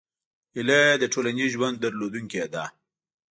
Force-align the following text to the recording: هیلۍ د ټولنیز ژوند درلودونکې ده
هیلۍ 0.55 0.83
د 0.99 1.03
ټولنیز 1.13 1.49
ژوند 1.55 1.75
درلودونکې 1.83 2.43
ده 2.53 2.63